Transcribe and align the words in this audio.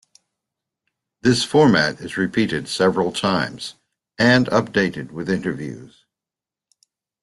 This 1.21 1.43
format 1.43 1.99
is 2.01 2.17
repeated 2.17 2.67
several 2.67 3.11
times 3.11 3.75
and 4.17 4.47
updated 4.47 5.11
with 5.11 5.29
interviews. 5.29 6.05